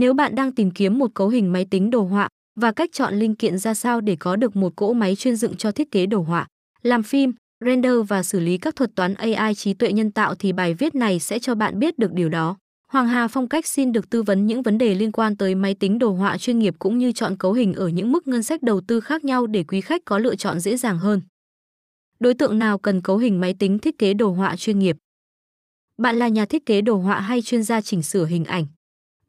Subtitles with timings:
[0.00, 2.28] Nếu bạn đang tìm kiếm một cấu hình máy tính đồ họa
[2.60, 5.56] và cách chọn linh kiện ra sao để có được một cỗ máy chuyên dựng
[5.56, 6.46] cho thiết kế đồ họa,
[6.82, 7.32] làm phim,
[7.64, 10.94] render và xử lý các thuật toán AI trí tuệ nhân tạo thì bài viết
[10.94, 12.56] này sẽ cho bạn biết được điều đó.
[12.88, 15.74] Hoàng Hà Phong cách xin được tư vấn những vấn đề liên quan tới máy
[15.74, 18.62] tính đồ họa chuyên nghiệp cũng như chọn cấu hình ở những mức ngân sách
[18.62, 21.22] đầu tư khác nhau để quý khách có lựa chọn dễ dàng hơn.
[22.20, 24.96] Đối tượng nào cần cấu hình máy tính thiết kế đồ họa chuyên nghiệp?
[25.98, 28.66] Bạn là nhà thiết kế đồ họa hay chuyên gia chỉnh sửa hình ảnh?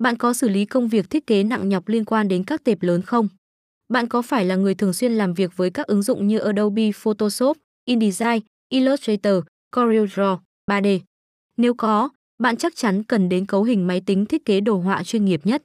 [0.01, 2.81] Bạn có xử lý công việc thiết kế nặng nhọc liên quan đến các tệp
[2.81, 3.27] lớn không?
[3.89, 6.91] Bạn có phải là người thường xuyên làm việc với các ứng dụng như Adobe
[6.91, 9.33] Photoshop, InDesign, Illustrator,
[9.75, 10.37] CorelDRAW,
[10.71, 10.99] 3D?
[11.57, 12.09] Nếu có,
[12.39, 15.41] bạn chắc chắn cần đến cấu hình máy tính thiết kế đồ họa chuyên nghiệp
[15.43, 15.63] nhất.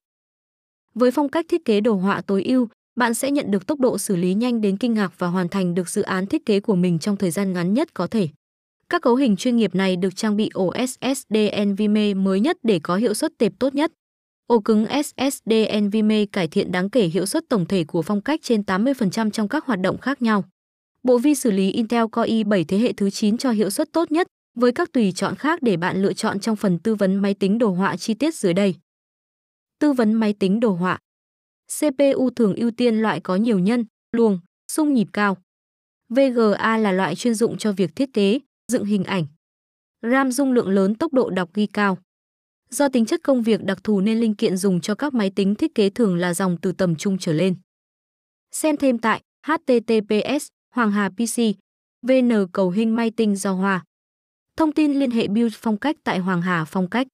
[0.94, 3.98] Với phong cách thiết kế đồ họa tối ưu, bạn sẽ nhận được tốc độ
[3.98, 6.76] xử lý nhanh đến kinh ngạc và hoàn thành được dự án thiết kế của
[6.76, 8.28] mình trong thời gian ngắn nhất có thể.
[8.88, 12.80] Các cấu hình chuyên nghiệp này được trang bị ổ SSD NVMe mới nhất để
[12.82, 13.92] có hiệu suất tệp tốt nhất.
[14.46, 18.40] Ổ cứng SSD NVMe cải thiện đáng kể hiệu suất tổng thể của phong cách
[18.42, 20.44] trên 80% trong các hoạt động khác nhau.
[21.02, 24.12] Bộ vi xử lý Intel Core i7 thế hệ thứ 9 cho hiệu suất tốt
[24.12, 27.34] nhất, với các tùy chọn khác để bạn lựa chọn trong phần tư vấn máy
[27.34, 28.74] tính đồ họa chi tiết dưới đây.
[29.78, 30.98] Tư vấn máy tính đồ họa
[31.80, 34.40] CPU thường ưu tiên loại có nhiều nhân, luồng,
[34.72, 35.36] xung nhịp cao.
[36.08, 38.38] VGA là loại chuyên dụng cho việc thiết kế,
[38.72, 39.26] dựng hình ảnh.
[40.02, 41.98] RAM dung lượng lớn tốc độ đọc ghi cao.
[42.70, 45.54] Do tính chất công việc đặc thù nên linh kiện dùng cho các máy tính
[45.54, 47.54] thiết kế thường là dòng từ tầm trung trở lên.
[48.52, 51.40] Xem thêm tại https Hoàng Hà PC
[52.02, 53.84] VN cầu hình may tinh do Hòa.
[54.56, 57.06] Thông tin liên hệ build phong cách tại Hoàng Hà phong cách.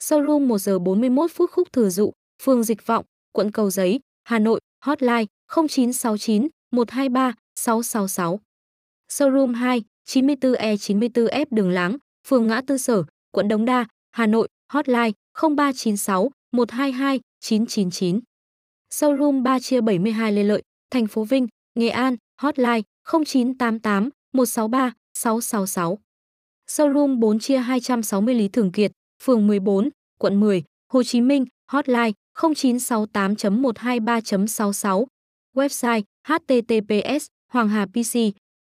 [0.00, 4.38] Showroom 1 giờ 41 phút khúc thừa dụ, phường Dịch Vọng, quận Cầu Giấy, Hà
[4.38, 5.24] Nội, hotline
[5.66, 8.40] 0969 123 666.
[9.10, 15.12] Showroom 2, 94E94F Đường Láng, phường Ngã Tư Sở, quận Đống Đa, Hà Nội, hotline
[15.34, 18.20] 0396 122 999.
[18.90, 25.98] Showroom 3 chia 72 Lê Lợi, thành phố Vinh, Nghệ An, hotline 0988 163 666.
[26.68, 28.92] Showroom 4 chia 260 Lý Thường Kiệt,
[29.22, 35.06] phường 14, quận 10, Hồ Chí Minh, hotline 0968.123.66.
[35.54, 38.14] Website https Hoàng Hà PC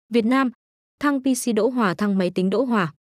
[0.09, 0.52] Việt Nam
[1.00, 2.94] Thăng PC Đỗ Hòa Thăng máy tính Đỗ Hòa